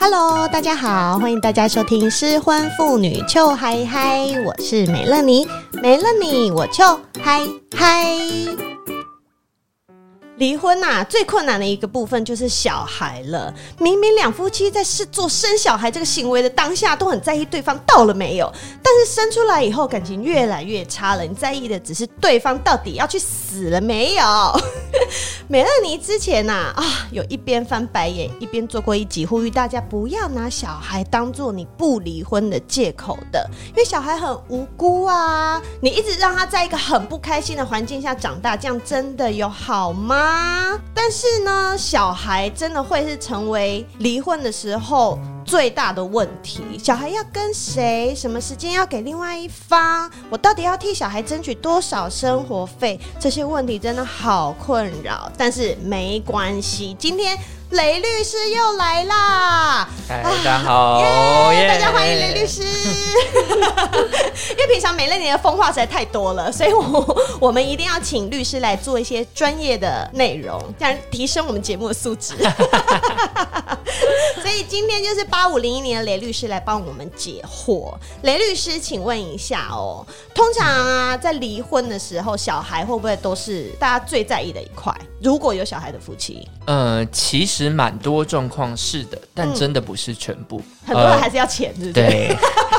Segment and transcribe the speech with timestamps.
[0.00, 5.44] Hello，大家好，欢迎大家收听失婚妇女邱嗨嗨我是美乐妮，
[5.82, 8.56] 没了你我 Chill High High。
[10.36, 13.52] 离婚呐、啊，最困难的一个部分就是小孩了。
[13.80, 21.24] 明明两夫妻在是做生小孩这个行为的当下都很在意对方到了没有，但是生出来以后感情越来越差了。
[21.24, 24.22] 你在意的只是对方到底要去死了没有？
[25.50, 40.16] 美乐妮之前呐啊，啊，有一边翻白眼一边做过一集，呼吁大家不要拿小孩当做你不离婚的借口的，因为小孩很无辜啊，你一直让他在一个很不开心的环境下长大，这样真的有好吗？
[40.16, 40.78] 啊！
[40.92, 45.18] 但是呢，小孩真的会是成为离婚的时候
[45.48, 46.78] 最大的问题。
[46.78, 48.14] 小孩要跟谁？
[48.14, 50.10] 什么时间要给另外一方？
[50.28, 53.00] 我到底要替小孩争取多少生活费？
[53.18, 55.32] 这些问题真的好困扰。
[55.38, 57.34] 但是没关系，今天。
[57.70, 59.86] 雷律师又来啦！
[60.08, 61.02] 嗨，大家好.
[61.68, 62.62] 大家欢迎雷律师。
[64.52, 72.36] 因为平常美乐年的风化实在太多了，所以我我们一定要请律师来做一些专业的内容，这样提升我们节目的素质。
[74.40, 77.92] 所以今天就是八五零一年的雷律师来帮我们解惑。
[78.22, 84.94] 雷律师，请问一下哦，通常啊，在离婚的时候，小孩会不会都是大家最在意的一块？
[85.20, 91.92] 如果有小孩的夫妻，呃，其实蛮多状况是的，但真的不是全部，嗯、很多人还是要钱，对不是？
[91.92, 92.36] 对，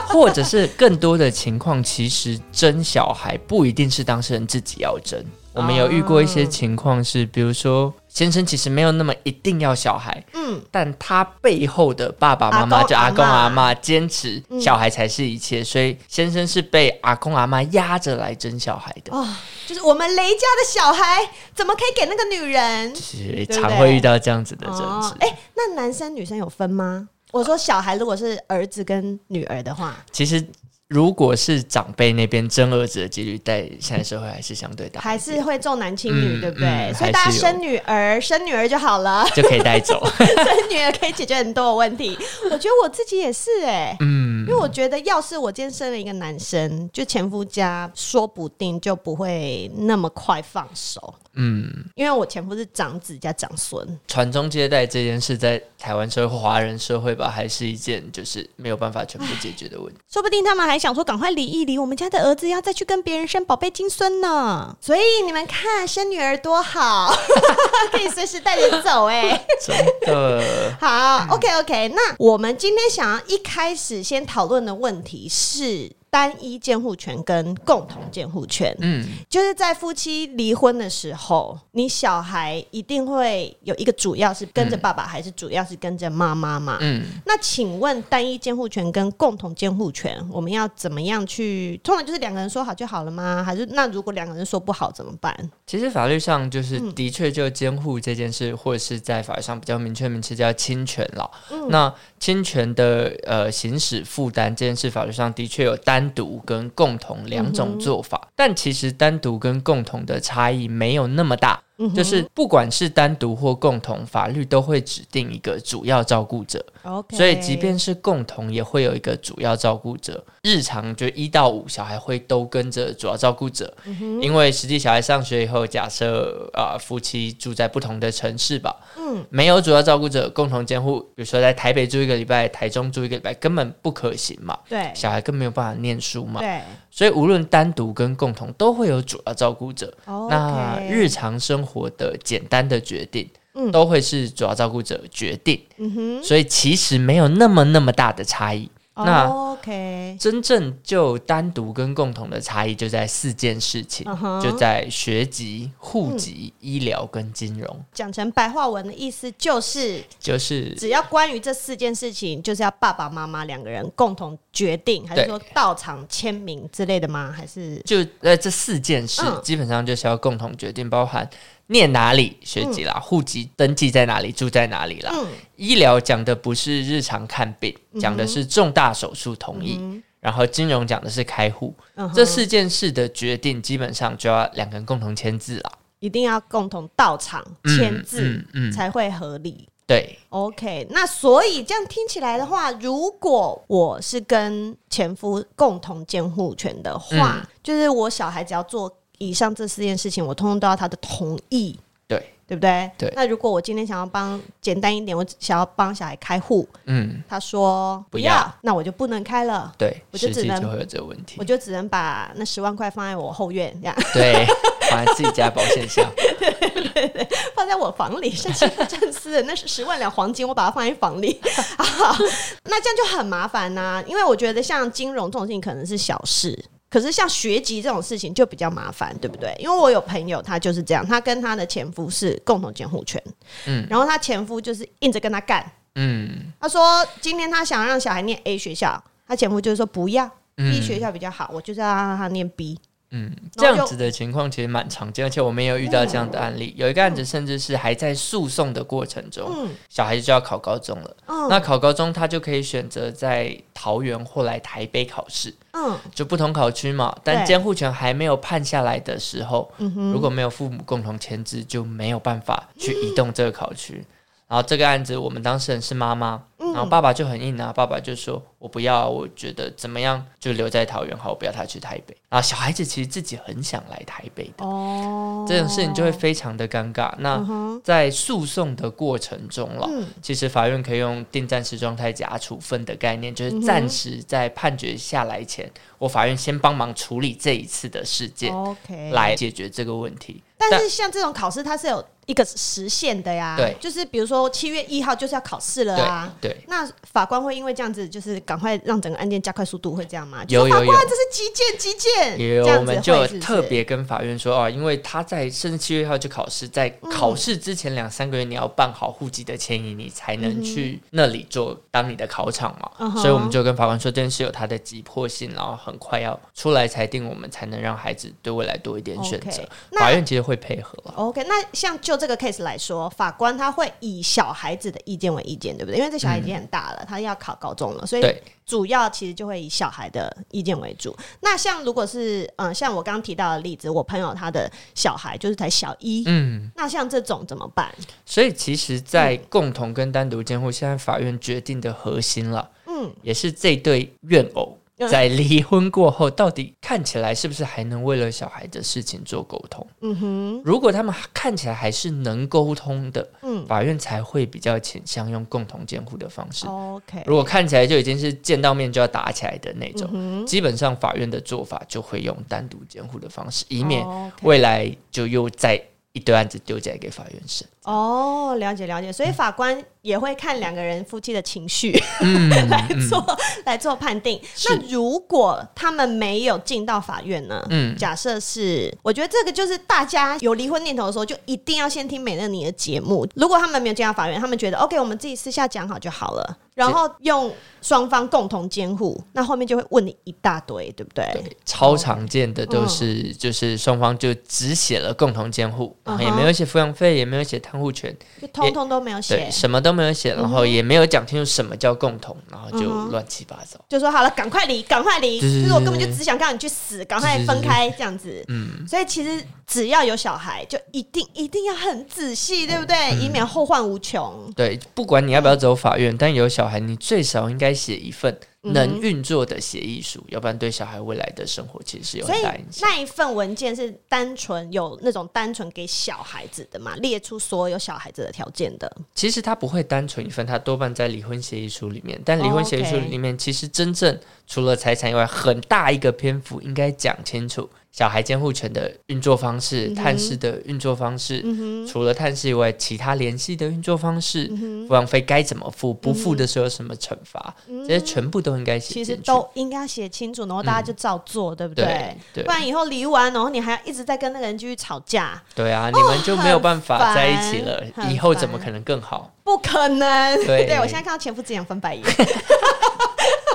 [0.07, 5.19] 或者是更多的情况，其实争小孩不一定是当事人自己要争。
[5.59, 19.13] 我们有遇过一些情况是，比如说先生其实没有那么一定要小孩，嗯，但他背后的爸爸妈妈就阿公阿妈坚持小孩才是一切，所以先生是被阿公阿妈压着来争小孩的。
[19.13, 19.27] 哦，
[19.67, 22.95] 就是我们雷家的小孩怎么可以给那个女人？
[22.95, 25.13] 是常会遇到这样子的争执。
[25.19, 27.09] 哎，那男生女生有分吗？
[27.33, 30.41] 我说小孩如果是儿子跟女儿的话，其实。
[30.89, 36.67] 如果是长辈那边争儿子的几率，在现在社会还是相对大，还是会重男轻女，嗯、对不对？
[36.67, 40.03] 嗯、所以大家生女儿，生女儿就好了，就可以带走。
[40.17, 42.17] 生女儿可以解决很多的问题。
[42.45, 51.13] 我觉得我自己也是哎、欸，嗯，因为我觉得要是我今天生了一个男生，就前夫家说不定就不会那么快放手。
[51.33, 59.99] 嗯，因为我前夫是长子加长孙，传宗接代这件事在台湾社会、华人社会吧，还是一件就是没有办法全部解决的问题。
[60.11, 64.75] 说不定他们还想说，赶快离一离，我们家的儿子要再去跟别人生宝贝金孙呢。
[64.81, 67.13] 所以你们看，生女儿多好，
[67.91, 70.43] 可以随时带着走哎，真的
[70.81, 71.27] 好。
[71.35, 75.91] OK OK，那我们今天想要一开始先讨论的问题是。
[76.09, 86.77] 单一监护权跟共同监护权，嗯，就是在夫妻离婚的时候，你小孩一定会有一个主要是跟着爸爸，还是主要是跟着妈妈嘛？
[86.81, 91.79] 嗯，那请问单一监护权跟共同监护权，我们要怎么样去？
[91.83, 93.43] 通常就是两个人说好就好了吗？
[93.43, 95.51] 还是那如果两个人说不好怎么办？
[95.67, 101.29] 其实法律上就是的确就监护这件事，或者是在法律上比较明确名词叫侵权了。
[101.51, 105.98] 嗯，那侵权的呃行使负担这件事，法律上的确有单。
[105.99, 111.61] 单独跟共同两种做法，嗯、但其实单独跟共同的差异没有那么大。
[111.95, 116.63] 就是不管是单独或共同，法律都会指定一个主要照顾者。
[117.11, 120.23] 所以即便是共同，也会有一个主要照顾者。
[120.43, 123.73] 日常就一到五，小孩会都跟着主要照顾者。
[123.85, 134.57] 嗯、因为实际小孩上学以后，假设啊、呃、夫妻住在不同的城市吧，嗯，没有主要照顾者，共同监护，比如说在台北住一个礼拜，台中住一个礼拜，根本不可行嘛。
[134.69, 136.39] 对，小孩更没有办法念书嘛。
[136.39, 136.61] 对。
[136.91, 139.93] 所以，无论单独跟共同，都会有主要照顾者。
[140.29, 145.61] 那日常生活的简单的决定，嗯、都会是主要照顾者决定。
[145.77, 148.71] 嗯、哼所以其实没有那么那么大的差异。
[149.01, 154.41] 那 OK，真正就单独跟共同的差异就在四件事情，uh huh.
[154.41, 157.85] 就在学籍、户籍、嗯、医疗跟金融。
[157.93, 167.31] 讲成白话文的意思就是，就是只要关于这四件事情，就是要爸爸妈妈两个人共同决定，还是说到场签名之类的吗？
[167.31, 171.29] 还是就呃这四件事，嗯、基本上就是要共同决定，包含。
[171.71, 175.11] 念哪里学籍啦，户籍、嗯、登记在哪里，住在哪里啦。
[175.13, 179.77] 嗯、医疗讲的不是日常看病，讲、的是重大手术同意。
[179.79, 181.71] 嗯、然后金融讲的是开户。
[181.93, 187.45] 嗯、这四件事的决定，基本上就要两个人共同签字啦，一定要共同到场
[187.77, 188.43] 签字，
[188.73, 189.69] 才会合理。
[189.85, 190.87] 对，OK。
[190.89, 198.91] 那所以这样听起来的话，如果我是跟前夫共同监护权的话，嗯、就是我小孩只要做。
[199.19, 202.33] 以上这四件事情，我通通都要他的同意，对。
[202.49, 202.89] 对不对？
[202.97, 203.13] 对。
[203.15, 214.47] 那如果我今天想要帮简单一点，我想要帮小孩开户，嗯，他说不要，那我就不能开了，对，我就只能就会有这个问题，我就只能把那十万块放在我后院这样，对，
[214.89, 221.39] 放在自己家保险箱， 对对对，放在我房里，是真是的，那是十万两黄金，我把它放在房里，
[222.65, 226.57] 那这样就很麻烦呐、啊，因为我觉得像金融这种事情可能是小事。
[226.89, 229.55] 可是像学籍这种事情就比较麻烦，对不对？
[229.59, 233.21] 因为我有朋友，他就是这样，他跟他的前夫是共同监护权，
[233.67, 235.63] 嗯，然后他前夫就是硬着跟他干，
[235.95, 240.25] 嗯，他说今天他想让小孩念 A 学校，他前夫就是说不要，
[240.57, 242.79] 嗯，B 学校比较好，我就是要让他念 B。
[243.11, 246.75] 嗯，这样子的情况其实蛮常见，而且我们也有遇到这样的案例。
[246.77, 251.17] 有一个案子，甚至是还在诉讼的过程中，嗯、小孩子就要考高中了。
[251.25, 255.51] 嗯、那考高中，他就可以选择在桃园或来台北考试。
[255.79, 257.15] 嗯，就不同考区嘛。
[257.23, 263.95] 但监护权还没有判下来的时候，对如果没有父母共同签字，就没有办法去移动这个考区。
[263.99, 264.05] 嗯、
[264.49, 266.43] 然后这个案子，我们当事人是妈妈。
[266.71, 277.11] 然后爸爸就很硬啊，爸爸就说：“我不要，我觉得怎么样就留在桃园好，我不要他去台北。”然后小孩子其实自己很想来台北的，哦，这种事情就会非常的尴尬。
[277.17, 277.43] 那
[277.83, 285.67] 在诉讼的过程中了，嗯、其实法院可以用定暂时状态假处分的概念，就是暂时在判决下来前，
[285.97, 290.43] 我法院先帮忙处理这一次的事件，OK，来解决这个问题。
[290.55, 300.45] 但是像这种考试，它是有一个时限的呀，对，就是比如说七月一号就是要考试了啊，对，那法官会因为这样子，就是赶快让整个案件加快速度，会这样吗？
[300.47, 319.67] 有有有，这是急件急件，有我们就特别跟法院说啊，因为他在甚至七月一号就考试，在考试之前两三个月你要办好户籍的迁移，你才能去那里做当你的考场嘛，所以我们就跟法官说，这件事有它的急迫性，然后很快要出来裁定，我们才能让孩子对未来多一点选择。
[319.97, 320.95] 法院其实会配合。
[321.15, 323.09] OK，那像就这个 case 来说。
[323.11, 325.97] 法官他会以小孩子的意见为意见，对不对？
[325.97, 331.15] 因为这小孩已经很大了，嗯、他要考高中了，所以主要其实就会以小孩的意见为主。
[331.39, 337.93] 那像如果是嗯、呃，像我刚刚提到的例子，我朋友他的小孩就是才小一，嗯，那像这种怎么办？
[338.25, 344.77] 所以其实，在共同跟单独监护，现在法院决定的核心了，嗯，也是这对怨偶。
[345.07, 349.85] 在离婚过后，到底看起来是不是还能为了小孩的事情做沟通？
[350.01, 356.67] 嗯哼，如果他们看起来还是能沟通的，嗯，法院才会比较倾向用共同监护的方式。
[356.67, 364.05] OK，如果看起来就已经是见到面就要打起来的那种，嗯，基本上法院的做法就会用单独监护的方式，以免
[364.41, 365.81] 未来就又再
[366.11, 367.65] 一堆案子丢起来给法院审。
[367.89, 374.39] 哦，了解了解，所以法官也会看两个人夫妻的情绪，嗯、 来做、嗯、来做判定。
[374.65, 377.65] 那如果他们没有进到法院呢？
[377.71, 383.27] 嗯，假设是，我觉得这个就是大家有离婚念头的时候，就一定要先听美乐妮的节目。
[383.33, 391.27] 如果他们没有进到法院，他们觉得 OK，我们自己私下讲好就好了，然后用双方共同监护，那后面就会问你一大堆，对不对？
[391.33, 397.78] 对，超常见的都是就是双方就只写了共同监护，嗯、然后也没有写抚养费，也没有写摊。
[397.79, 408.43] 户权就通通都没有写，什么都没有写，然后也没有讲清楚什么叫共同，然后就乱七八糟，就说好了，赶快离，赶快离，就是我根本就只想让你去死，赶快分开这样子。
[408.49, 413.15] 嗯，所以其实只要有小孩，就一定一定要很仔细，对不对？
[413.19, 414.51] 以免后患无穷。
[414.55, 418.37] 对，不管你要不要走法院，但有小孩，你最少应该写一份。
[418.61, 422.89] 能运作的协议书，要不然对小孩未来的生活其实是有很大影响。
[422.89, 426.95] 那一份文件是单纯有那种单纯给小孩子的嘛？
[426.97, 428.93] 列出所有小孩子的条件的。
[429.15, 432.21] 其实它不会单纯一份，它多半在离婚协议书里面。
[432.25, 444.47] 但离婚协议书里面，其实真正除了财产以外，很大一个篇幅应该讲清楚小孩监护权的运作方式、嗯、探视的运作方式，嗯、除了探视以外，其他联系的运作方式，
[444.87, 449.09] 抚养费该怎么付，不付的时候有什么惩罚，嗯、这些全部都应该写清楚。
[449.09, 452.15] 其实都应该写清楚，然后大家就照做，嗯、对不对？
[452.43, 455.41] 不然以后离完，然后你还要一直在跟那个人继续吵架。
[455.55, 459.33] 对啊，你们就没有办法在一起了，哦、以后怎么可能更好？
[459.43, 460.35] 不可能。
[460.45, 462.03] 对， 对我现在看到前夫只想翻白眼。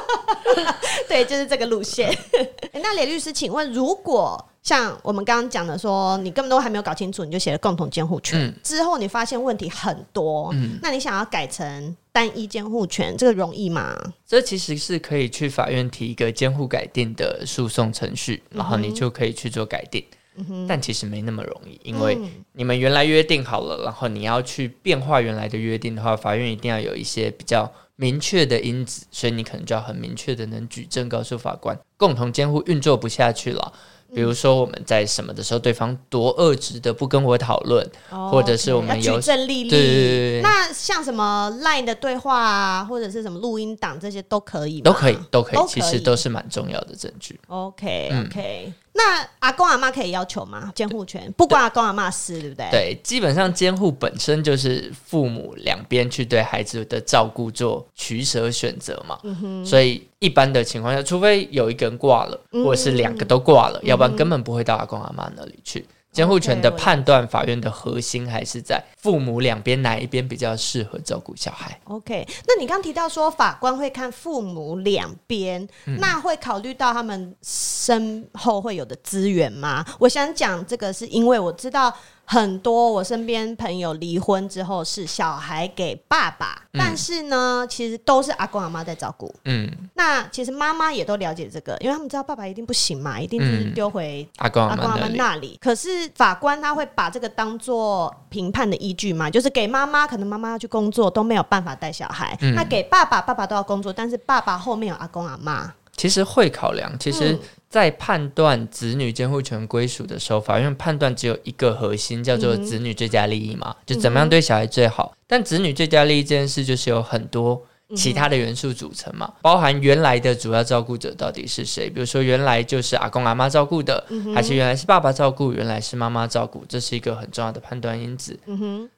[1.09, 2.11] 对，就是这个路线。
[2.73, 13.95] 欸、那雷律师，请问，如果像我们刚刚讲的说，你根本都还没有搞清楚，你就写了共同监护权，嗯、之后你发现问题很多，嗯、那你想要改成单一监护权，这个容易吗？
[14.27, 20.05] 这其实是可以去法院提一个监护改定的诉讼程序，然后你就可以去做改定。
[20.37, 22.19] 嗯、但其实没那么容易，因为
[22.55, 27.71] 你们原来约定好了，然后你要去变化原来的约定的话，法院一定要有一些比较。
[27.97, 33.73] 明确的因子，所以你可能就要很明确的能举证告诉法官，共同监护运作不下去了。
[34.15, 40.41] 比如说我们在什么的时候，对方多恶质的不跟我讨论，哦、或者是我们有举证历历。
[40.41, 44.83] 那像什么 LINE 的对话啊，或者是什么录音档，这些都可以吗？
[44.85, 47.41] 都可以，都可以，其实都是蛮重要的证据。
[47.49, 48.65] OK OK。
[48.69, 50.73] 嗯那阿公阿妈可以要求吗？
[50.73, 52.69] 监护权不关阿公阿妈事，对不对？
[52.71, 59.19] 对，基本上监护本身就是父母两边去对孩子的照顾做取舍选择嘛。
[59.25, 65.85] 嗯、所以一般的情况下，除非有一个人挂了，或者是两个都挂了，嗯、要不然根本不会到阿公阿妈那里去。
[66.15, 71.79] 监护权的判断，法院的核心还是在父母两边哪一边比较适合照顾小孩。
[71.85, 79.85] OK，那你刚提到说法官会看父母两边，嗯、那会考虑到他们身后会有的资源吗？
[79.99, 81.95] 我想讲这个是因为我知道。
[82.27, 89.33] 很多我身边朋友离婚之后是小孩给爸爸，嗯、但是呢，其实都是阿公阿妈在照顾。
[89.45, 95.59] 嗯，那其实妈妈也都了解这个，因为他们知道爸爸一定不行嘛，一定就是丢回阿公阿妈那里。
[95.61, 105.73] 可是法官他会把这个当做评判的依据嘛，就是给妈妈，可能妈妈要去工作都没有办法带小孩，嗯、那给爸爸，爸爸都要工作，但是爸爸后面有阿公阿妈。
[105.97, 107.39] 其实会考量，其实，
[107.75, 115.13] 在判断子女监护权归属的时候，法院判断只有一个核心，叫做子女最佳利益嘛，就怎么样对小孩最好。
[115.27, 117.61] 但子女最佳利益这件事，就是有很多
[117.97, 128.39] 其他的元素组成嘛，包含原来的主要照顾者到底是谁，比如说原来就是阿公阿妈照顾的，还是原来是爸爸照顾，原来是妈妈照顾，这是一个很重要的判断因子。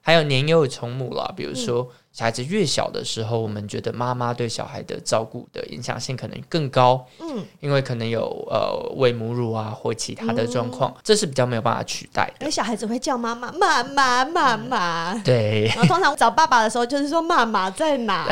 [0.02, 1.90] 还有年幼从母啦，比如说。
[2.16, 12.36] 小孩子越小的时候，我们觉得妈妈对小孩的照顾的影响性可能更高，嗯，因为可能有呃喂母乳啊或其他的状况，嗯、这是比较没有办法取代的。
[12.40, 15.66] 因为小孩子会叫妈妈妈妈妈妈，嗯、对。
[15.66, 18.26] 然后通常找爸爸的时候就是说妈妈在哪？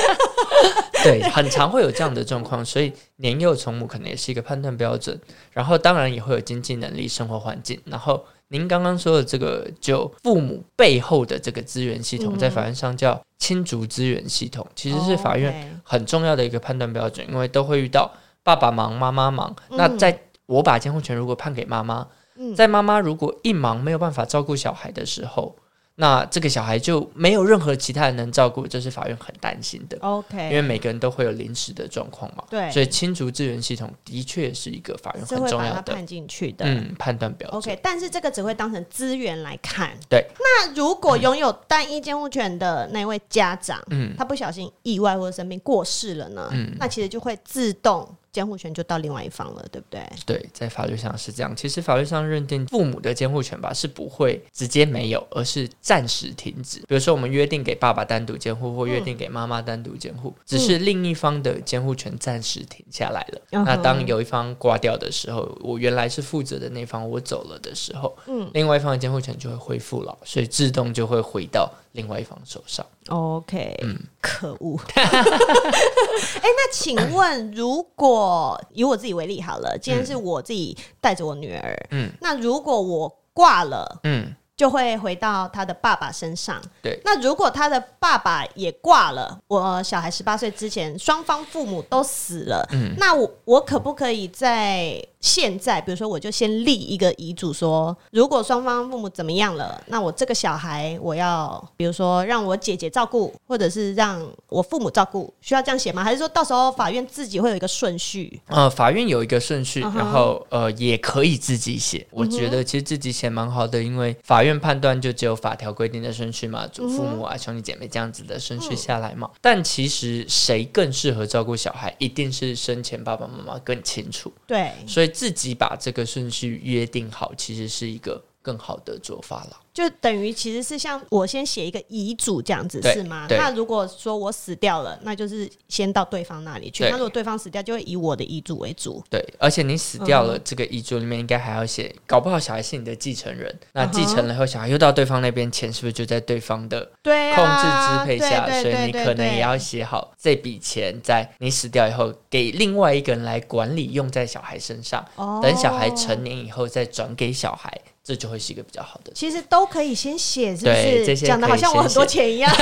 [1.02, 5.18] 对，很常会有这样的状况，所以年幼从母可能也是一个判断标准。
[5.50, 8.22] 然后当然也会有经济能力、生活环境，然后。
[8.52, 19.56] 您刚刚说的这个，就父母背后的这个资源系统，在法院上叫亲族资源系统，其实是法院很重要的一个判断标准，因为都会遇到爸爸忙、妈妈忙。
[19.70, 22.06] 那在我把监护权如果判给妈妈，
[22.54, 25.56] 在妈妈如果一忙没有办法照顾小孩的时候。
[25.94, 29.98] 那这个小孩就没有任何其他人能照顾，这是法院很担心的。
[30.00, 32.42] OK，因为每个人都会有临时的状况嘛。
[32.48, 37.58] 对，所以亲族资源系统的确是一个法院很重要的判进去的嗯判断标准。
[37.58, 39.90] OK，但是这个只会当成资源来看。
[40.08, 46.48] 对，那如果拥有单一监护权的那位家长，嗯，他不小心意外或者生病过世了呢？
[46.52, 48.08] 嗯，那其实就会自动。
[48.32, 50.00] 监护权就到另外一方了，对不对？
[50.24, 51.54] 对，在法律上是这样。
[51.54, 56.78] 其实法律上认定父母的监护权吧，是不会直接没有，而是暂时停止。
[56.88, 63.42] 比如说，我们约定给爸爸单独监护，或约定给妈妈单独监护，嗯、只是另一方的监护权暂时停下来了。
[63.50, 72.86] 嗯、那当有一方挂掉的时候，我原来是负责的那方，我走了的时候，嗯，另外一方的监护权就会恢复了，所以自动就会回到另外一方手上。
[73.08, 74.78] OK，嗯，可恶。
[74.94, 84.34] 哎、欸，那请问，如果以我自己为例好了，今天是我自己带着我女儿，嗯，那如果我挂了，嗯。
[84.54, 86.60] 就会回到他的爸爸身上。
[86.82, 106.04] 对，那如果他的爸爸也挂了，我小孩十八岁之前，双方父母都死了，嗯，那我我可不可以在现在，比如说，我就先立一个遗嘱，说，如果双方父母怎么样了，那我这个小孩我要，比如说让我姐姐照顾，或者是让我父母照顾，需要这样写吗？
[106.04, 108.40] 还是说到时候法院自己会有一个顺序？
[108.46, 109.96] 呃，法院有一个顺序，uh.
[109.96, 112.06] 然后呃也可以自己写。
[112.10, 114.52] 我觉得其实自己写蛮好的，因为法院。
[114.62, 119.28] 判断就只有法条规定的顺序嘛，祖父母啊、兄弟姐妹这样子的顺序下来嘛。
[119.40, 124.30] 但其实谁更适合照顾小孩，一定是生前爸爸妈妈更清楚。
[124.46, 129.56] 对，所以自己把这个顺序约定好，其实是一个更好的做法了。
[129.72, 133.26] 就等于其实是像我先写一个遗嘱这样子是吗？
[133.30, 136.84] 那如果说我死掉了，那就是先到对方那里去。
[136.84, 139.02] 那如果对方死掉，就会以我的遗嘱为主。
[139.08, 143.58] 对，而且你死掉了，这个遗嘱里面应该还要写，嗯、搞不好小孩是你的继承人。
[143.72, 148.46] 那继承了以后，小孩又到对方那边，钱是不是就在对方的控制支配下？
[148.60, 155.02] 所以你可能也要写好这笔钱在你死掉以后给另外一个人来管理，用在小孩身上。
[155.16, 157.72] 哦、等小孩成年以后再转给小孩。
[158.04, 159.12] 这就会是一个比较好的。
[159.14, 161.16] 其实都可以先写，是不是？
[161.18, 162.52] 讲的好像我很多钱一样。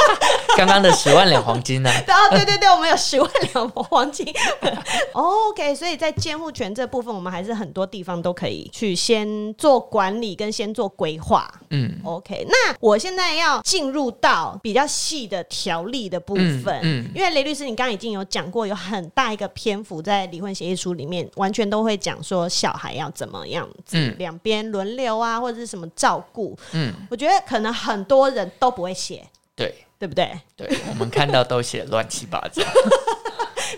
[0.58, 1.90] 刚刚的十万两黄金呢？
[2.04, 4.26] 对啊，对对对，我们有十万两黄金。
[5.12, 11.50] OK，所以在监护权这部分，我们还是很多地方都可以去先做管理跟先做规划。
[11.70, 12.44] 嗯，OK。
[12.48, 24.89] 那我现在要进入到比较细的条例的部分，嗯，嗯，因为雷律师，你刚刚已经有讲过，有很大一个篇幅在离婚协议书里面，完全都会讲说小孩要怎么样子，嗯，两边轮。
[24.96, 30.30] 流啊，或者是什么照顾，嗯，我觉得可能很多人都不会写，对，对不对？
[30.56, 32.62] 对，我们看到都写乱七八糟。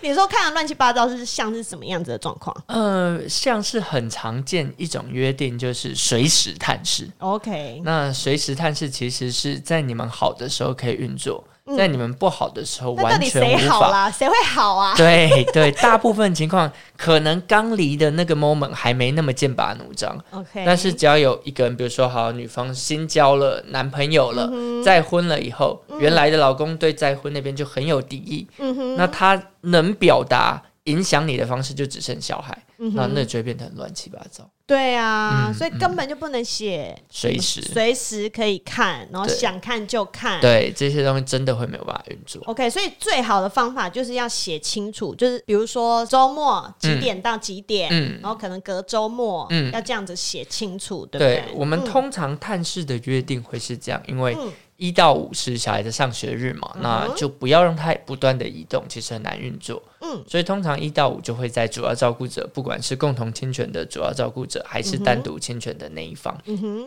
[0.01, 2.57] 你说看了乱七八糟是像是什么样子的状况？
[2.67, 7.09] 呃，像是很常见一种约定，就是随时探视。
[7.19, 11.45] OK，那随时探视其实是在你们好的时候可以运作。
[11.77, 13.61] 在你们不好的时候，完全无法。
[13.61, 14.11] 谁好啦？
[14.11, 14.95] 谁会好啊？
[14.99, 20.19] 对对，大部分情况可能刚离的那个 moment 还没那么剑拔弩张。
[20.33, 28.47] OK，但是只要有一个人，比如说好，女方新交了男朋友了，嗯、再婚了以后，嗯、原来的老公对再婚那边就很有敌意。
[28.59, 34.49] 嗯哼，那他能表达影响你的方式就只剩小孩，嗯、那那就会变得很乱七八糟。
[34.67, 40.41] 对啊，嗯、所以根本就不能写随时随时可以看，然后想看就看。
[40.41, 42.43] 对，这些东西真的会没有办法运作。
[42.47, 51.45] OK，所以最好的方法就是要写清楚，就是比如说周末几点到几点，嗯、然后可能隔周末，嗯、要这样子写清楚，对不对？
[51.47, 54.35] 对，我们通常探视的约定会是这样，因为
[54.83, 59.81] 一到五是小孩的上学日嘛，嗯、那就不要让他不断的移动，其实很难运作。
[60.01, 66.37] 嗯，所以通常一到五就会在主要照顾者，不管是共同侵权的主要照顾者，还是单独侵权的那一方，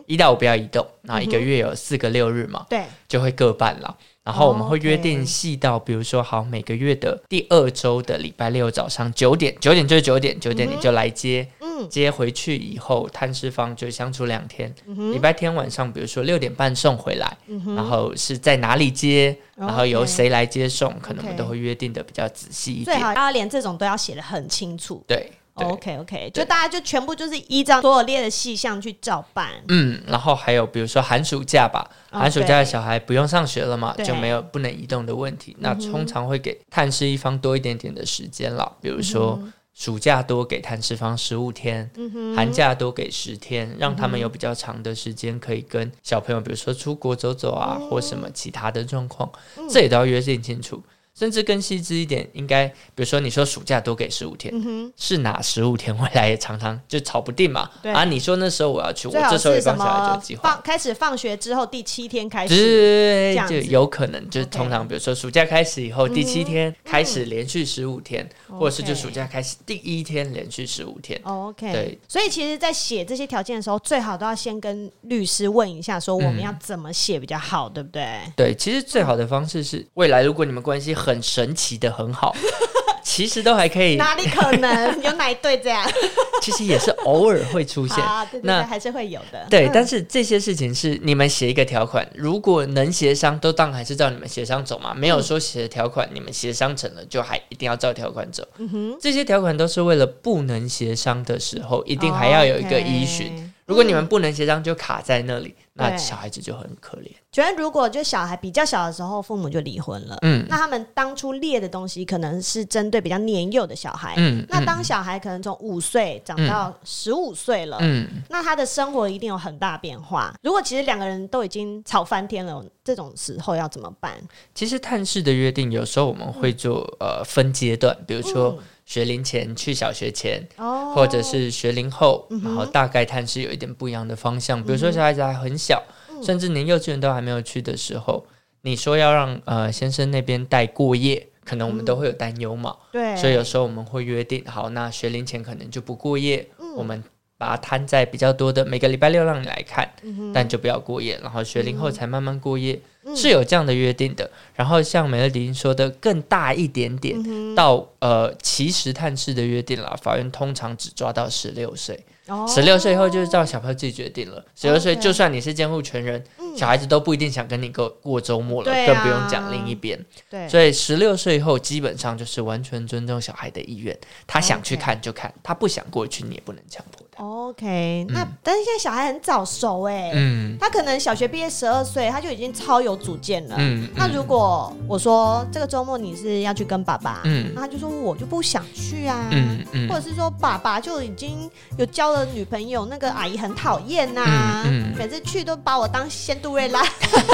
[0.06, 0.86] 一到五不要移动。
[1.00, 3.96] 那一个月有四个六日嘛，对，就会各半了。
[4.26, 11.48] 然后我们会约定细到，比如说好每个月的第二周的礼拜六早上九点，九点就是九点，九点你就来接。
[11.60, 14.74] 嗯接回去以后，探视方就相处两天。
[14.86, 22.96] 嗯、礼拜天晚上，比如说六点半送回来，嗯、然后是在哪里接，然后由谁来接送，嗯、可能我们都会约定的比较仔细一点。
[22.96, 25.04] 最好要连这种都要写的很清楚。
[25.06, 25.32] 对，对
[25.64, 29.50] OK OK，就大家就全部就是依照所有列的细项去照办。
[29.68, 35.56] 嗯，然后还有比如说寒暑假吧，哦、寒暑假的小孩不用上学了嘛，对就没有不能移动的问题。
[35.60, 39.38] 那通常会给探视一方多一点点的时间了，比如说。
[39.42, 50.82] 嗯暑假多给探视方十五天，嗯、寒假多给十天，让他们有比较长的时间可以跟小朋友，比如说出国走走啊，嗯、或什么其他的状况，嗯、这也都要约定清楚。
[51.18, 57.70] 甚至更细致一点，应该比如说你说暑假多给十五天，嗯、哼是哪十五天未来也常常就吵不定嘛。
[57.82, 60.42] 对啊，你说那时候我要去，我这时候也帮小孩做计划。
[60.50, 71.18] 放开始放学之后第七天开始，对，就有可能就是通常比如说暑假开始以后第七天开始连续十五天，嗯、或者是就暑假开始第一天连续十五天。
[71.24, 71.98] OK，对。
[72.06, 78.20] 所以其实，在写这些条件的时候，最好都要先跟律师问一下，说我们要怎么写比较好，嗯、对不对？
[78.36, 81.05] 对，其实最好的方式是未来如果你们关系很。
[81.06, 82.34] 很神奇的很好，
[83.04, 83.94] 其实都还可以。
[83.94, 85.88] 哪里可能有哪一对这样？
[86.42, 89.46] 其实也是偶尔会出现，啊、对对对，那还是会有的。
[89.48, 94.92] 对，嗯、但是这些事情是你们写一个条款，如果能协商，都当然还是照你们协商走嘛。
[94.92, 98.46] 没有说写的条款，嗯、你们协商成了就还一定要照条款走。
[98.58, 103.28] 嗯哼，这些条款都是为了不能协商的时候，一定还要有一个依循。
[103.28, 107.10] 哦 okay 如果你们不能协商，就卡在那里，嗯、那小孩子就很可怜。
[107.30, 120.34] 觉得如果就小孩比较小的时候，父母就离婚了，嗯，那他们当初列的东西可能是针对比较年幼的小孩，嗯，那当小孩可能从五岁长到十五岁了，嗯，那他的生活一定有很大变化。
[120.42, 124.14] 如果其实两个人都已经吵翻天了，这种时候要怎么办？
[124.54, 128.50] 其实探视的约定有时候我们会做、嗯、呃分阶段，比如说。
[128.52, 134.62] 嗯学龄前去小学前，哦、或者是学龄后，嗯、然后大概探视有一点不一样的方向。
[134.62, 138.24] 比如说小孩子还很小，嗯、甚至连幼稚园都还没有去的时候，
[138.62, 142.74] 你说要让呃先生那边带过夜，可能我们都会有担忧嘛。
[143.20, 147.02] 所以有时候我们会约定好，那学龄前可能就不过夜，嗯、我们
[147.38, 154.30] 把它摊在比较多的每个礼拜六让你来看，嗯、但就不要过夜，然后学龄后才慢慢过夜，嗯、是有这样的约定的。
[154.54, 162.04] 然后像美乐迪说的更大一点点，嗯、到呃其实探视的约定了，法院通常只抓到十六岁。
[162.48, 164.44] 十六岁以后就是照小朋友自己决定了。
[164.56, 169.96] 十六岁就算你是监护权人，嗯、小孩子都不一定想跟你过过周末了，啊、更不用讲另一边。
[170.28, 173.96] 对，所以十六岁以后基本上就是完全尊重小孩的意愿，
[174.26, 177.05] 他想去看就看，他不想过去你也不能强迫他。
[177.18, 183.56] OK，那、嗯、但是现在小孩很早熟哎，嗯，他可能小学毕业十二岁他就已经超有主见了。
[183.58, 196.82] 嗯，那如果我说这个周末你是要去跟爸爸，嗯，那他就说我就不想去啊，嗯嗯，或者是说爸爸就已经有交了女朋友，那个阿姨很讨厌呐，嗯，每次去都把我当仙杜瑞拉，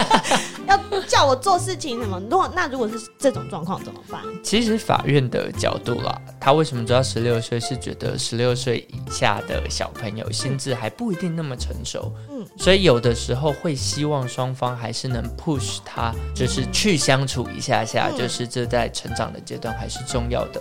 [0.69, 2.21] 要叫我做事情什么。
[2.31, 4.21] 如果那如果是这种状况怎么办？
[4.45, 7.63] 其实法院的角度啦，他为什么知道十六岁？
[7.63, 20.61] 是觉得十六岁以下的小朋友心智还不一定那么成熟，嗯，所以有的时候会希望双方还是能 push 他，就是去相处一下下，就是这在成长的阶段还是重要的。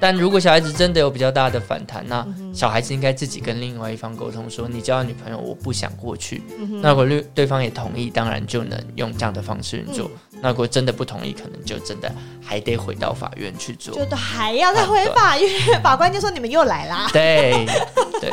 [0.00, 6.42] 但如果小孩子真的有比较大的反弹，那小孩子应该自己跟另外一方沟通说：“你交了女朋友，我不想过去。”
[6.82, 10.10] 那如果对对方也同意，当然就能用这样的方式运作。
[10.42, 12.10] 那如果真的不同意，可能就真的
[12.42, 17.66] 还得回到法院去做，就都还要再回法院，法官就说：“你们又来啦。”对
[18.20, 18.30] 对。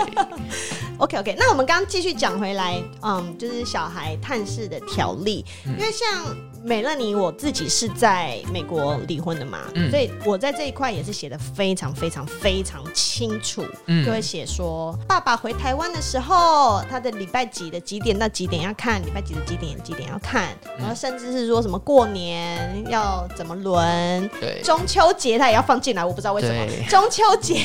[0.97, 6.35] OK OK，那我们刚刚继续讲回来，嗯，就是小孩探视的条例，嗯、因为像
[6.67, 27.55] 美乐妮，我自己是在美国离婚的嘛，嗯、所以我在这一块也是写的非常非常非常清楚，嗯，就会写说爸爸回台湾的时候，他的礼拜几的几点到几点要看，礼拜几的几点几点要看，然后甚至是说什么过年要怎么轮，对，中秋节他也要放进来，我不知道为什么，中秋节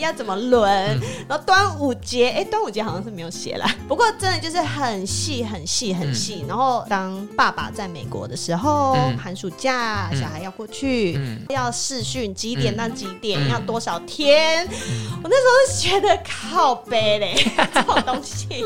[0.00, 2.80] 要怎么轮，嗯、然后端午节，哎、欸，端午节。
[2.80, 6.40] 好像是没有写啦，不过真的就是很细很细很细。
[6.44, 14.66] 嗯、然后当爸爸在美国的时候，嗯、寒暑假小孩要过去，嗯、要试训几点到几点，嗯、要多少天？
[14.66, 17.34] 嗯、我那时候是觉得靠背嘞，
[17.72, 18.64] 这种东西。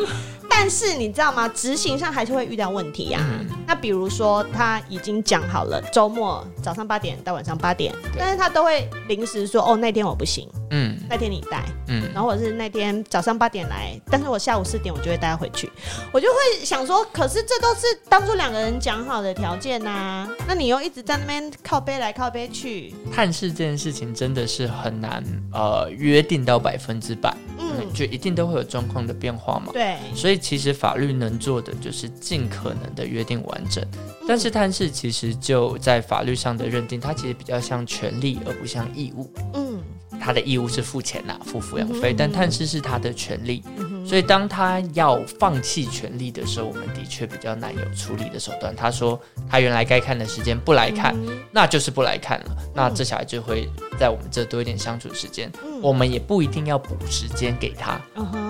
[0.57, 1.49] 但是你知道吗？
[1.49, 3.27] 执行上还是会遇到问题呀、啊。
[3.41, 15.71] 嗯、那比如说他已经讲好了周末早上八点到晚上八点，但是他都会临时说哦，那天我不行，嗯，那天你带，嗯，然后或者是那天早上八点来，但是我下午四点我就会带他回去，
[16.13, 30.41] 我就会想说，可是这都是当初两个人讲好的条件呐、啊，那你又一直在那边靠背来靠背去，探视这件事情真的是很难呃约定到百分之百，嗯，就一定都会有状况的变化嘛，对，所以。
[30.45, 33.83] 其实法律能做的就是尽可能的约定完整，
[34.29, 39.33] 但是探视其实就在法律上的认定，它其实比较像权利而不像义务。
[39.55, 39.83] 嗯，
[40.21, 43.63] 他的义务是付钱呐、啊，付抚养费，但探视是他的权利。
[44.07, 48.75] 所以当他要放弃权利的时候，我们的确比较难有处理的手段。
[48.77, 51.17] 他说他原来该看的时间不来看，
[51.51, 52.57] 那就是不来看了。
[52.75, 53.67] 那这小孩就会
[53.99, 55.51] 在我们这多一点相处时间，
[55.81, 57.99] 我们也不一定要补时间给他。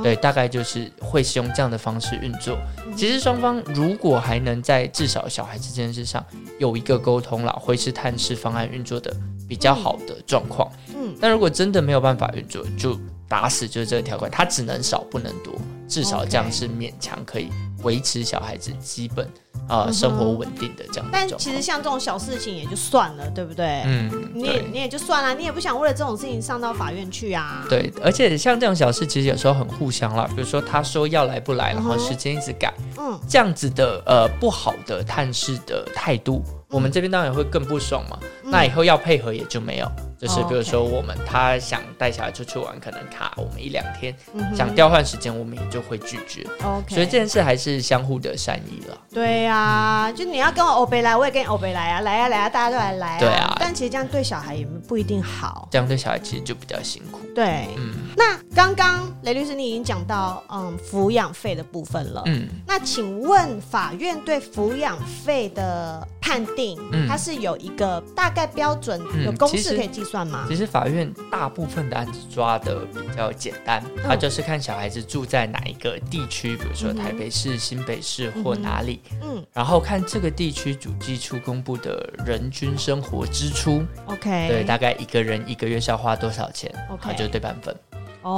[0.03, 2.59] 对，大概就是会是用这样的方式运作。
[2.96, 6.24] 其实双方如果还能在至少小孩子这件事上
[6.59, 9.14] 有一个沟通了，会是探视方案运作的
[9.48, 10.68] 比较好的状况。
[11.14, 12.98] 嗯，但如果真的没有办法运作，就
[13.29, 15.55] 打死就是这个条款，它只能少不能多，
[15.88, 17.48] 至少这样是勉强可以
[17.83, 19.27] 维持小孩子基本
[19.66, 21.09] 啊、呃、生活稳定的这样。
[21.11, 23.83] 但其实像这种小事情也就算了，对不对？
[23.87, 27.64] 嗯，你也你也就算了，你也不想为了这种事情上到法院去啊。
[27.68, 30.29] 对，而且像这种小事，其实有时候很互相啦。
[30.37, 38.18] 比如说他说要来不来，然后时间一直改，嗯，这样子的呃不好的探视的态度，我们这边当然会更不爽嘛。
[38.44, 39.90] 那以后要配合也就没有。
[40.18, 44.14] 就是比如说，我们他想带小孩出去玩，可能卡我们一两天，
[44.55, 46.46] 想调换时间，我们也就会拒绝。
[46.62, 48.98] OK，所以这件事还是相互的善意了。
[49.12, 53.18] 对呀，就你要跟我欧北来，我也跟你欧北来啊，来啊来啊，大家都来来。
[53.18, 57.20] 对啊，但其实这样对小孩也不一定好，这样对小孩其实就比较辛苦。
[57.35, 57.92] 对，嗯。
[58.16, 62.48] 那刚刚雷律师你已经讲到嗯抚养费的部分了，嗯。
[62.66, 70.29] 那请问法院对抚养费的判定，它是有一个大概标准，有公式可以计算？
[70.49, 87.75] 其实法院大部分的案子抓的比较简单，他就是看小孩子住在哪一个地区，比如说台北市、新北市或哪里，嗯，然后看这个地区主计处公布的人均生活支出，OK，对，大概一个人一个月是要花多少钱，OK，他就对半分。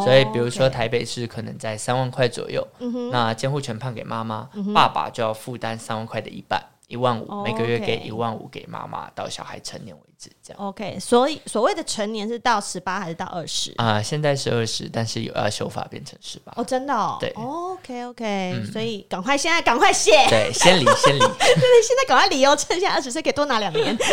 [0.05, 2.67] 所以比如说台北市可能在三万块左右，
[3.13, 6.61] 那监护权判给妈妈，爸爸就要负担三万块的一半。
[6.87, 7.45] 一万五，oh.
[7.45, 10.63] 每个月给一万五给妈妈，到小孩成年为止，这样。
[10.63, 14.01] OK，所以所谓的成年是到十八还是到二十啊？
[14.01, 16.53] 现在是二十，但是有要修法变成十八。
[16.57, 17.17] 哦，真的哦。
[17.19, 20.13] 对，OK OK，、嗯、所以赶快现在赶快写。
[20.29, 21.19] 对，先离先离。
[21.19, 23.99] 对 对，现在赶快离哦，趁现在二十岁可以多拿两年。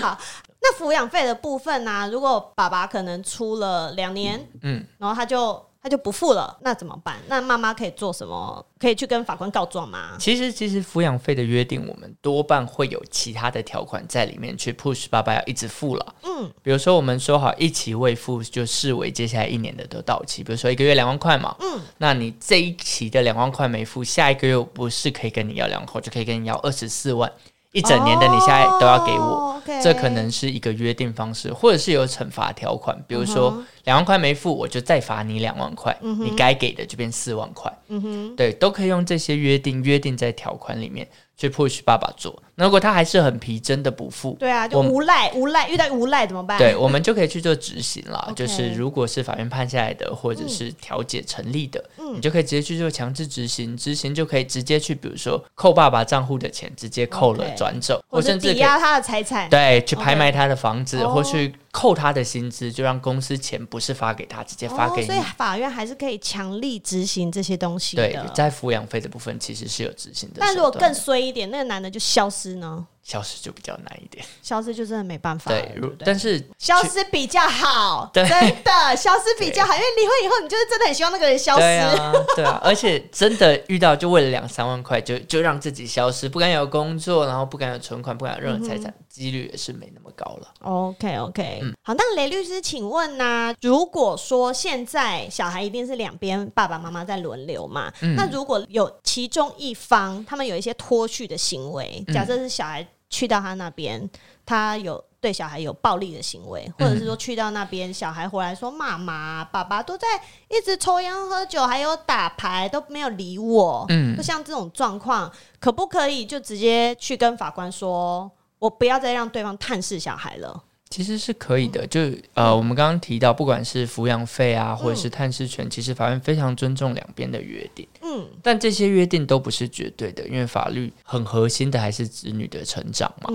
[0.00, 0.18] 好，
[0.60, 2.06] 那抚养费的部分呢、啊？
[2.08, 5.66] 如果爸爸可能出了两年，嗯，然后他就。
[5.80, 7.16] 他就不付了，那怎么办？
[7.28, 8.64] 那妈妈可以做什么？
[8.78, 10.16] 可以去跟法官告状吗？
[10.18, 16.14] 其实，其实抚养费的约定，我们多半会有其他的条款在里面去 push 爸爸要一直付了。
[16.24, 20.42] 嗯，比如说我们说好一起未付，就视为接下来一年的都到期。
[20.42, 27.32] 比如说一个月两万块嘛，嗯，那你这一期的两万块没付，下一个月不是可以跟你要两万块，就可以跟你要二十四万。
[27.72, 29.82] 一整年的你现在都要给我，oh.
[29.82, 41.06] 这可能是一个约定方式，或者是有惩罚条款，比如说两万块没付，我就再罚你两万块，你该给的就变四万块，嗯、哼对，都可以用这些约定约定在条款里面。
[41.38, 46.58] 去 push 爸爸做，那如果他还是很皮，真的不付，对啊，就无赖无赖，遇到无赖怎么办？
[46.58, 48.30] 对，我们就可以去做执行了。
[48.34, 61.54] 就是如果是法院判下来的，或者是调解成立的，嗯、你就可以直接去做强制执行，执行就可以直接去，比如说扣爸爸账户的钱，直接扣了转走，或甚至抵押他的财产，对，去拍卖他的房子或去。
[61.70, 65.08] 扣他的薪资，就让公司钱不是发给他，直接发给你。
[65.08, 68.08] 哦，所以法院还是可以强力执行这些东西的。
[68.08, 70.36] 对，在抚养费的部分其实是有执行的。
[70.40, 72.86] 但如果更衰一点，那个男的就消失呢？
[73.02, 75.50] 消失就比较难一点，消失就真的没办法。
[75.50, 81.60] 对，但是消失比较好， 真的消失比较好，因为离婚以后，你就是真的很希望那个人消失。
[81.60, 90.54] 对啊，对啊， 而且真的遇到就为了两三万块，就就让自己消失，不敢有工作，然后不敢有存款，不敢有任何财产，几率也是没那么高了。
[90.60, 93.54] OK OK，好，那雷律师，请问呢？
[93.60, 97.92] 如果说现在小孩一定是两边爸爸妈妈在轮流嘛？
[98.16, 102.86] 那如果有其中一方他们有一些脱序的行为，假设是小孩。
[103.10, 104.06] 去到他那边，
[104.44, 110.06] 他有对小孩有暴力的行为，或者是说去到那边，小孩回来说妈妈、爸爸都在
[110.50, 113.86] 一直抽烟喝酒，还有打牌都没有理我。
[113.88, 120.64] 嗯，就像这种状况，可不可以就直接去跟法官说，我不要再让对方探视小孩了？
[120.90, 122.00] 其实是可以的，就
[122.34, 127.86] 呃，我们刚刚提到，不管是抚养费啊，或者是探视权，其实法院非常尊重两边的约定。
[128.02, 133.30] 嗯，但这些约定都不是绝对的，因为法律很核心的还是子女的成长嘛。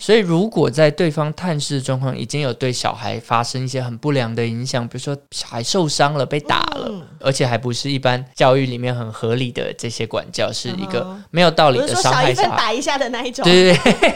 [0.00, 13.44] 所以，如果在对方探视的状况已经有对小孩发生一些很不良的影响，比如说小孩受伤了、被打了，嗯、而且还不是一般教育里面很合理的这些管教，是一个没有道理的伤害小孩，打一下的那一种。
[13.44, 14.14] 对对对。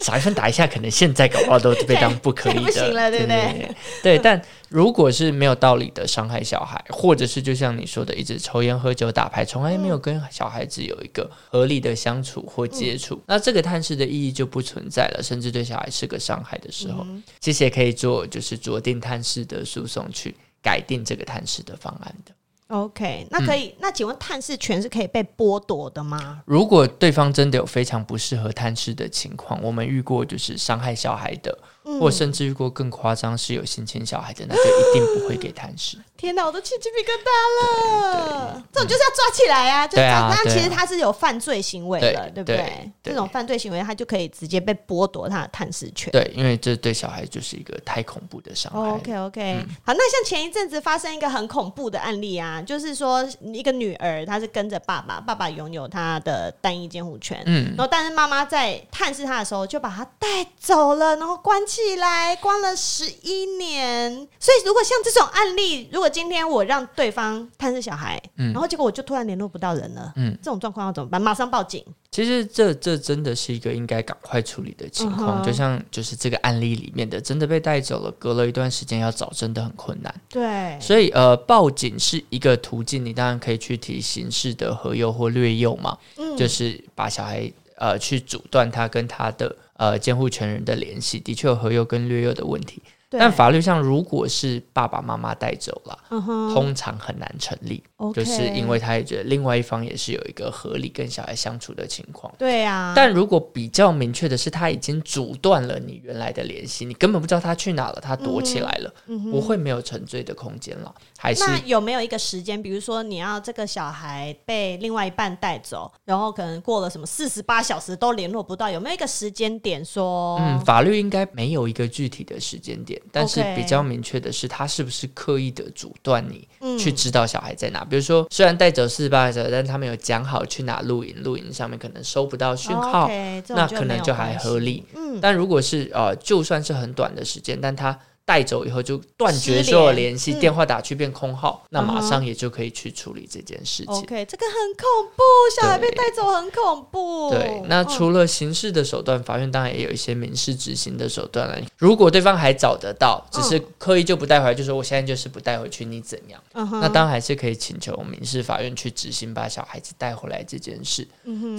[0.00, 3.36] 少一 分打一下，可能现在搞不好都被当不可以的，不行了，对不对？
[3.36, 22.32] 对，对，对，但如果是没有道理的伤害小孩，或者是就像你说的，一直抽烟、喝酒、打牌，从来没有跟小孩子有一个合理的相处或接触，嗯、那这个探视的意义就不存在了，甚至对小孩是个伤害的时候，嗯、其实也可以做就是酌定探视的诉讼，去改定这个探视的方案的。
[22.72, 23.66] OK，那可以。
[23.66, 26.42] 嗯、那请问探视权是可以被剥夺的吗？
[26.46, 31.56] 如果对方真的有非常不适合探视的情况，我们遇过就是伤害小孩的。
[32.00, 35.96] 或甚至遇过更夸张是有性侵小孩的，那就一定不会给探视。
[36.16, 38.06] 天哪，我都起鸡皮疙瘩
[38.38, 38.62] 了！
[38.72, 39.88] 这种就是要抓起来啊！
[39.88, 42.88] 对啊，那其实他是有犯罪行为的，对不对？
[43.02, 46.12] 这种犯罪行为，他就可以直接被剥夺他的探视权。
[46.12, 48.78] 对，因为这对小孩就是一个太恐怖的伤害。
[48.78, 71.20] OK OK，好，那像前一阵子发生一个很恐怖的案例啊，就是说一个女儿，她是跟着爸爸，爸爸拥有她的单一监护权，嗯，然后但是妈妈在探视她的时候就把她带走了，然后关起来关了十一年，所以如果像这种案例，如果今天我让对方探视小孩，嗯，然后结果我就突然联络不到人了，嗯，这种状况要怎么办？
[71.20, 71.82] 马上报警。
[72.10, 80.14] 其实这这真的是一个应该赶快处理的情况，就像就是这个案例里面的，真的被带走了，隔了一段时间要找真的很困难。
[80.28, 89.56] 对，所以呃，报警是一个途径，你当然可以去提刑事的合诱或略诱嘛，嗯，就是把小孩呃去阻断他跟他的。
[89.82, 92.80] 呃，监护权人的联系的确有和幼跟略幼的问题。
[93.10, 96.54] 但法律上，如果是爸爸妈妈带走了，uh.
[96.54, 97.82] 通常很难成立.
[98.14, 102.32] 就是因为他也觉得另外一方也是有一个合理跟小孩相处的情况。
[102.38, 108.92] 对啊，但如果比较明确的是，他已经阻断了你原来的联系，你根本不知道他去哪了，他躲起来了，
[109.30, 110.94] 不会没有沉醉的空间了。
[111.18, 112.60] 还是那有没有一个时间？
[112.60, 120.36] 比如说你要这个小孩被另外一半带走，然后可能过了什么四十八小时都联络不到，有没有一个时间点说？
[120.40, 123.00] 嗯，法律应该没有一个具体的时间点。
[123.12, 127.91] 但是比较明确的是，他是不是刻意的阻断你去知道小孩在哪边？
[127.92, 133.06] 比如说，虽然带走四十八个小时，但他们有讲好去哪露营，露营上面可能收不到讯号，
[133.48, 134.82] 那可能就还合理。
[134.96, 137.98] 嗯，但如果是呃，就算是很短的时间，但他。
[138.24, 143.94] 带走以后就断绝所有联系，电话打去变空号，那马上也就可以去处理这件事情。
[143.94, 145.22] OK，这个很恐怖，
[145.60, 147.30] 小孩被带走很恐怖。
[147.30, 151.58] 对，那除了刑事的手段，法院当然也有一些民事执行的手段了。
[151.76, 156.40] 如果对方还找得到，只是刻意就不带回来，就说我现在就是不带回去，你怎样？
[156.54, 161.04] 那当然还是可以请求民事法院去执行把小孩子带回来这件事。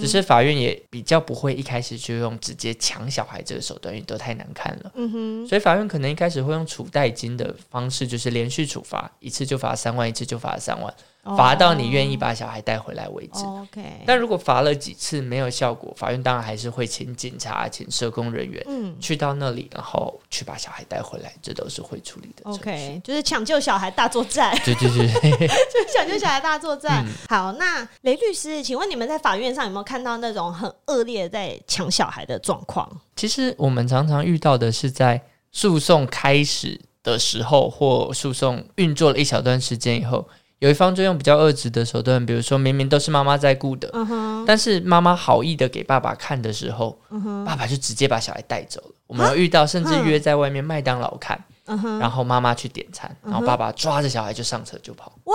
[0.00, 4.92] 只是法院也比较不会一开始就用直接抢小孩这个手段，因为都太难看了。
[4.94, 6.53] 嗯所以法院可能一开始会。
[6.54, 10.92] 用处代金的方式，就是连续处罚，一次就罚三万，一次就罚三万，
[11.36, 13.44] 罚、oh, 到你愿意把小孩带回来为止。
[13.44, 13.82] Oh, OK。
[14.06, 22.50] 但如果罚了几次没有效果，法院当然还是会请警察、请社工人员，嗯，去到那里，然后去把小孩带回来，这都是会处理的。
[22.50, 24.56] OK，就是抢救小孩大作战。
[24.64, 25.08] 对 对对，
[25.48, 27.04] 就抢救小孩大作战。
[27.06, 32.90] 嗯、好，那雷律师，请问你们在法院上有没有看到那种很恶劣的在抢小孩的状况？
[33.16, 35.22] 其实我们常常遇到的是在。
[35.54, 43.90] 诉讼开始的时候，或诉讼运作了一小段时间以后，有一方就用比较恶质的手段，比如说明明都是妈妈在顾的，
[44.44, 46.98] 但是妈妈好意的给爸爸看的时候，
[47.46, 48.94] 爸爸就直接把小孩带走了。
[49.06, 51.42] 我们有遇到，甚至约在外面麦当劳看。
[51.66, 51.98] Uh.
[51.98, 55.10] 然后妈妈去点餐，然后爸爸抓着小孩就上车就跑。
[55.24, 55.34] What？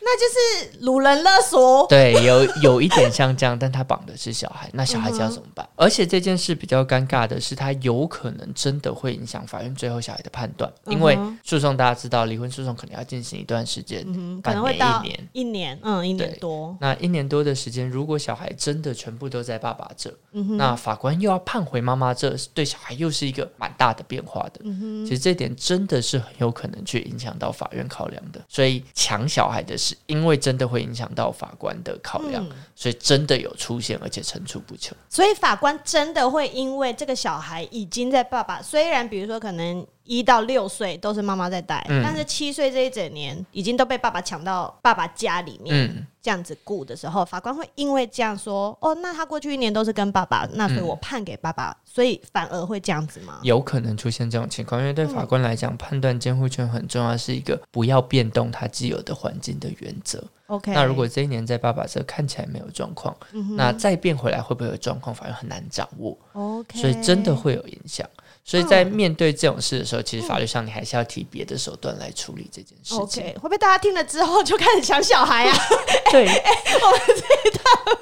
[0.00, 0.26] 那就
[0.74, 1.86] 是掳人勒索。
[1.86, 5.84] 对，有有一点像这样，但他绑的是小孩，那小孩子要怎么办？Uh.
[5.84, 10.90] 而且这件事比较尴尬的是，他有可能真的会影响法院最后小孩的判断，uh.
[10.90, 14.40] 因为诉讼大家知道，离婚诉讼可能要进行一段时间，uh.
[14.42, 16.76] 可能会到一年，一年，嗯，一年多。
[16.80, 20.56] 那一年多的时间，如果小孩真的全部都在爸爸这，uh.
[20.56, 24.64] 那法官又要判回妈妈这，对小孩又是一个蛮大的变化的。
[24.64, 25.04] Uh.
[25.04, 26.30] 其实这点真的是很。
[26.40, 34.96] 有可能去影响到法院考量的，所以抢小孩的事，因为真的会影响到法官的考量，嗯、所以真的有出现，而且层出不穷。
[35.10, 39.86] 所以法官真的会因为这个小孩已经在爸爸，虽然比如说可能。
[40.10, 60.20] 一到六岁都是妈妈在带，嗯、但是七岁这一整年已经都被爸爸抢到爸爸家里面，嗯、这样子顾的时候，法官会因为这样说：“哦，那他过去一年都是跟爸爸，那所以我判给爸爸，嗯、所以反而会这样子吗？”有可能出现这种情况，因为对法官来讲，嗯、判断监护权很重要，是一个不要变动他既有的环境的原则。
[60.48, 65.14] OK，那如果这一年在爸爸这看起来没有状况，嗯、哼那再变回来会不会有状况？
[65.14, 66.18] 法院很难掌握。
[66.32, 68.04] OK，所以真的会有影响。
[68.44, 72.98] 所以在面对这种事的时候，其实法律上你还是要提别的手段来处理这件事情。
[72.98, 75.56] OK，会不会大家听了之后就开始抢小孩啊？
[76.10, 77.98] 对， 我们这一段，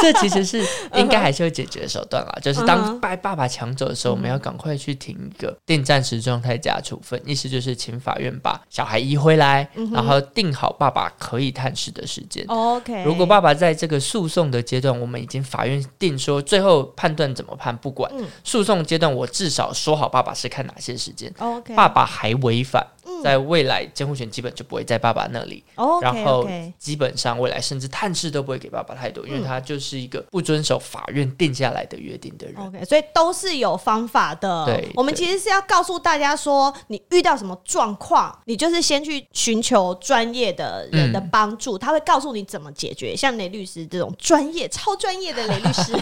[0.00, 2.38] 这其实是 应该还是有解决的手段啦。
[2.40, 12.44] 就是当被爸爸抢走的时候，我们要赶快去停一个定暂时状态假处分，意思就是请法院把小孩移回来，然后定好爸爸可以探视的时间。
[12.46, 18.10] OK，如果爸爸在这个诉讼的阶段，我们已经法院定说最后判断怎么判，不管。
[18.44, 19.72] 诉讼阶段，我至少。
[19.72, 21.32] 说好，爸爸是看哪些时间.
[21.76, 22.84] 爸爸还违反。
[23.22, 25.64] 在未来，监护权基本就不会在爸爸那里。
[25.76, 32.56] Oh, okay, 然后基本上未来甚至探视都不会给爸爸太多，嗯、因为他就是一个不遵守法院定下来的约定的人。
[32.56, 34.64] OK，所以都是有方法的。
[34.66, 43.16] 对，我们其实是要告诉大家说，你遇到什么状况，你就是先去寻求专业的人的帮助，嗯、他会告诉你怎么解决。
[43.16, 45.92] 像雷律师这种专业、超专业的雷律师，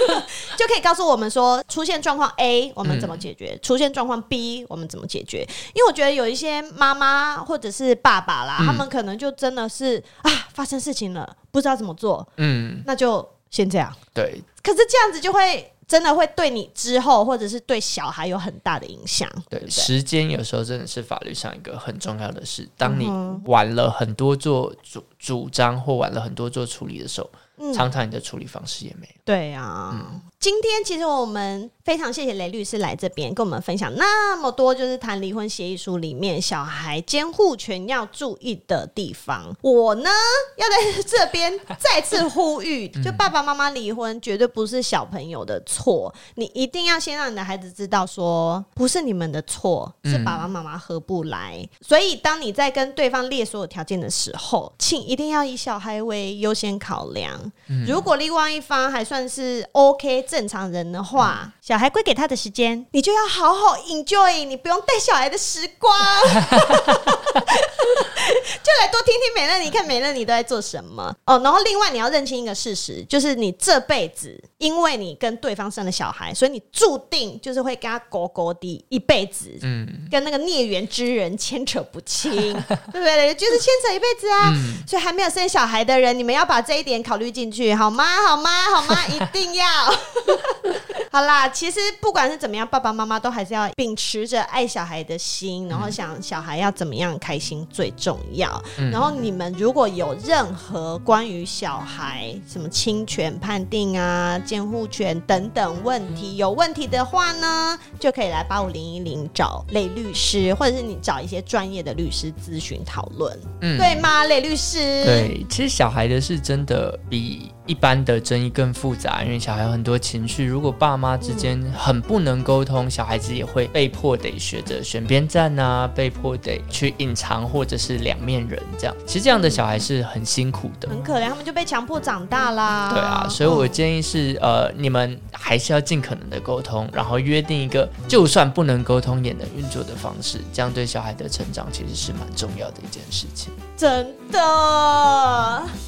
[0.56, 5.46] 就可以告诉我们说，出现状况 A 我们怎么解决，嗯、出现状况 B 我们怎么解决。
[5.74, 6.45] 因为我觉得有一些。
[6.76, 13.92] 妈妈或者是爸爸啦，嗯、他们可能就真的是啊，发生事情了，不知道怎么做，嗯，那就先这样。
[14.14, 19.28] 对，可是这样子就会真的会对你之后，或者是对小孩有很大的影响。
[19.48, 22.68] 对，对对，时间有时候真的是法律上一个很重要的事。
[22.76, 23.08] 当你
[23.44, 29.20] 晚了很多做主主张，或晚了很多做处理的时候，嗯、常常你的处理方式也没有。
[29.24, 29.90] 对啊。
[29.94, 39.52] 嗯今天其实我们非常谢谢雷律师来这边跟我们分享那么多，就是谈离婚协议书里面小孩监护权要注意的地方。
[39.62, 40.10] 我呢
[40.56, 51.66] 要在这边再次呼吁，就爸爸妈妈离婚绝对不是小朋友的错，你一定要先让你的孩子知道说不是你们的错，是爸爸妈妈合不来。
[51.80, 57.40] 所以当你在跟对方列所有条件的时候，请一定要以小孩为优先考量。
[57.86, 60.25] 如果另外一方还算是 OK。
[60.26, 65.94] 正常人的话，嗯、小孩归给他的时间，你就要好好 enjoy，你不用带小孩的时光。
[68.62, 71.38] 就来多听听美乐你，看美乐你都在做什么哦。
[71.44, 82.32] 然后另外你要认清一个事实，就是你这辈子，因为你跟对方生了小孩，所以你注定就是会跟他勾勾的一辈子，嗯，跟那个孽缘之人牵扯不清，
[82.92, 83.34] 对不对？
[83.34, 84.50] 就是牵扯一辈子啊。
[84.52, 88.04] 嗯、所以还没有生小孩的人，你们要把这一点考虑进去，好吗？
[88.26, 88.50] 好吗？
[88.74, 88.98] 好吗？
[89.06, 89.66] 一定要。
[91.12, 98.62] 好啦，其实不管是怎么样，爸爸妈妈都还是要秉持着爱小孩的心，然后想小孩要怎么样开心最重要。
[98.78, 114.24] 嗯、然后你们如果有任何关于小孩什么侵权判定啊、监护权等等问题有问题的话呢，就可以来八五零一零找雷律师，或者是你找一些专业的律师咨询讨论，嗯，对吗？
[114.24, 117.52] 雷律师，对，其实小孩的是真的比。
[117.66, 120.44] 一般的争议更复杂，因为小孩有很多情绪。
[120.44, 128.96] 如果爸妈之间很不能沟通，小孩子也会被迫得学着选边站啊，被迫得去隐藏或者是两面人这样。
[129.06, 132.90] 其实这样的小孩是很辛苦的，很可怜，他们就被强迫长大啦。
[132.92, 143.52] 对啊，所以我建议是，呃，你们还是要尽可能的沟通，然后约定一个就算不能沟通也能运作的方式，这样对小孩的成长其实是蛮重要的一件事情。
[143.76, 144.40] 真的，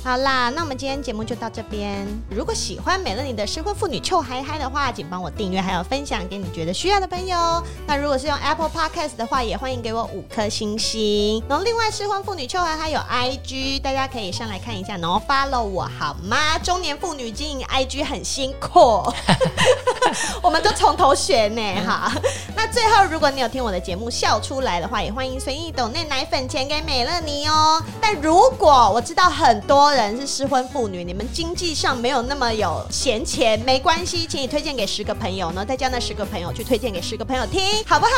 [0.05, 2.07] 好啦，那我们今天节目就到这边。
[2.30, 7.62] 如果喜欢美乐你的失婚妇女臭嗨嗨的话，请帮我订阅，还有分享给你觉得需要的朋友。
[7.86, 11.42] 那如果是用 Apple Podcast 的话，也欢迎给我五颗星星。
[11.49, 16.59] 然后另外，失婚妇女臭嗨嗨有 IG，大家可以上来看一下，然后 follow 我好吗？
[16.59, 19.03] 中年妇女经营 IG 很辛苦，
[20.43, 21.62] 我们都从头学呢。
[21.86, 22.12] 哈，
[22.57, 27.82] 那最后，如果你有听我的节目笑出来的话，也欢迎随意抖那奶粉钱给美乐妮哦。
[28.01, 38.12] 但如果我知道很多人是失婚妇女，你们经济上没有那么有闲钱，没关系，请你推荐给十个朋友，呢再叫那十个朋友去推荐给十个朋友听，好不好？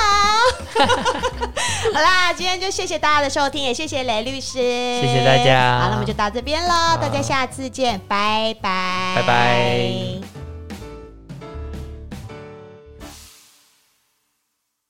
[1.92, 5.80] 好啦，今天就谢谢大家的收听，也谢谢雷律师，谢谢大家。
[5.80, 10.39] 好，那我们就到这边喽，大家下次见，拜拜，拜拜。